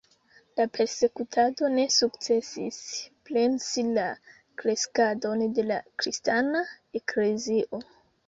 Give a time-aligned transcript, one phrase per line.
[0.59, 2.79] La persekutado ne sukcesis
[3.29, 4.05] bremsi la
[4.63, 6.65] kreskadon de la kristana
[7.01, 7.83] eklezio.